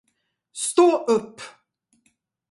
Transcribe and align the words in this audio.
Stå 0.53 0.87
upp! 1.15 1.41